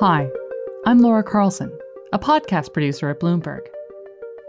Hi, 0.00 0.28
I'm 0.84 0.98
Laura 0.98 1.22
Carlson 1.22 1.70
a 2.14 2.18
podcast 2.18 2.72
producer 2.72 3.08
at 3.10 3.18
Bloomberg. 3.18 3.66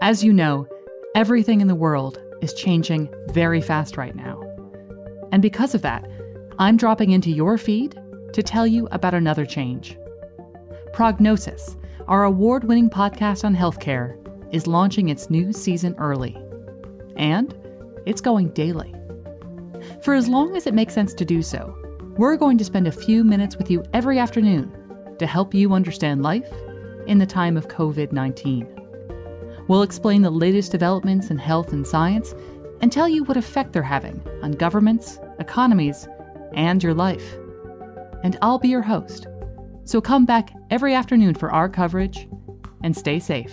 As 0.00 0.22
you 0.22 0.32
know, 0.32 0.68
everything 1.16 1.60
in 1.60 1.66
the 1.66 1.74
world 1.74 2.22
is 2.40 2.54
changing 2.54 3.12
very 3.30 3.60
fast 3.60 3.96
right 3.96 4.14
now. 4.14 4.40
And 5.32 5.42
because 5.42 5.74
of 5.74 5.82
that, 5.82 6.08
I'm 6.60 6.76
dropping 6.76 7.10
into 7.10 7.32
your 7.32 7.58
feed 7.58 7.98
to 8.34 8.42
tell 8.44 8.68
you 8.68 8.86
about 8.92 9.14
another 9.14 9.44
change. 9.44 9.98
Prognosis, 10.92 11.76
our 12.06 12.22
award 12.22 12.62
winning 12.62 12.88
podcast 12.88 13.44
on 13.44 13.56
healthcare, 13.56 14.16
is 14.54 14.68
launching 14.68 15.08
its 15.08 15.28
new 15.28 15.52
season 15.52 15.96
early. 15.98 16.36
And 17.16 17.52
it's 18.06 18.20
going 18.20 18.50
daily. 18.50 18.94
For 20.02 20.14
as 20.14 20.28
long 20.28 20.56
as 20.56 20.68
it 20.68 20.74
makes 20.74 20.94
sense 20.94 21.14
to 21.14 21.24
do 21.24 21.42
so, 21.42 21.76
we're 22.18 22.36
going 22.36 22.56
to 22.56 22.64
spend 22.64 22.86
a 22.86 22.92
few 22.92 23.22
minutes 23.24 23.56
with 23.56 23.70
you 23.70 23.84
every 23.92 24.18
afternoon 24.18 24.72
to 25.18 25.26
help 25.26 25.52
you 25.52 25.74
understand 25.74 26.22
life 26.22 26.50
in 27.06 27.18
the 27.18 27.26
time 27.26 27.56
of 27.56 27.68
COVID 27.68 28.10
19. 28.10 28.66
We'll 29.68 29.82
explain 29.82 30.22
the 30.22 30.30
latest 30.30 30.72
developments 30.72 31.30
in 31.30 31.36
health 31.36 31.72
and 31.72 31.86
science 31.86 32.34
and 32.80 32.90
tell 32.90 33.08
you 33.08 33.24
what 33.24 33.36
effect 33.36 33.72
they're 33.72 33.82
having 33.82 34.22
on 34.42 34.52
governments, 34.52 35.18
economies, 35.40 36.08
and 36.54 36.82
your 36.82 36.94
life. 36.94 37.34
And 38.22 38.38
I'll 38.40 38.58
be 38.58 38.68
your 38.68 38.82
host. 38.82 39.26
So 39.84 40.00
come 40.00 40.24
back 40.24 40.52
every 40.70 40.94
afternoon 40.94 41.34
for 41.34 41.52
our 41.52 41.68
coverage 41.68 42.28
and 42.82 42.96
stay 42.96 43.18
safe. 43.18 43.52